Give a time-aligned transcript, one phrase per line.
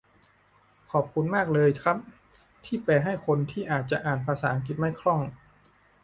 [0.91, 1.97] ขอบคุณมากเลยครับ
[2.65, 5.21] ที่แปลให้คนที่อาจจะอ่านภาษาอังกฤษไม่คล่อง